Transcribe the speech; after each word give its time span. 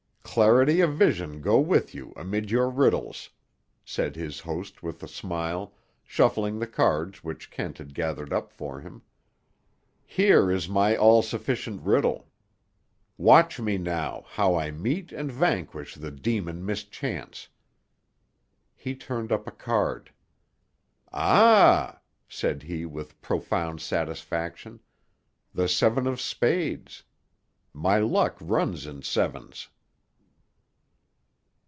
"Clarity 0.23 0.79
of 0.79 0.93
vision 0.93 1.41
go 1.41 1.59
with 1.59 1.93
you, 1.93 2.13
amid 2.15 2.49
your 2.49 2.69
riddles," 2.69 3.31
said 3.83 4.15
his 4.15 4.39
host 4.39 4.81
with 4.81 5.03
a 5.03 5.07
smile, 5.09 5.73
shuffling 6.05 6.57
the 6.57 6.67
cards 6.67 7.21
which 7.21 7.51
Kent 7.51 7.77
had 7.79 7.93
gathered 7.93 8.31
up 8.31 8.53
for 8.53 8.79
him. 8.79 9.01
"Here 10.05 10.49
is 10.49 10.69
my 10.69 10.95
all 10.95 11.21
sufficient 11.21 11.81
riddle. 11.81 12.29
Watch 13.17 13.59
me 13.59 13.77
now, 13.77 14.23
how 14.25 14.55
I 14.55 14.71
meet 14.71 15.11
and 15.11 15.29
vanquish 15.29 15.95
the 15.95 16.11
demon 16.11 16.65
mischance." 16.65 17.49
He 18.73 18.95
turned 18.95 19.33
up 19.33 19.47
a 19.47 19.51
card. 19.51 20.13
"Ah," 21.11 21.99
said 22.29 22.63
he 22.63 22.85
with 22.85 23.19
profound 23.21 23.81
satisfaction, 23.81 24.79
"the 25.53 25.67
seven 25.67 26.07
of 26.07 26.21
spades. 26.21 27.03
My 27.73 27.97
luck 27.97 28.37
runs 28.39 28.85
in 28.87 29.01
sevens." 29.01 29.67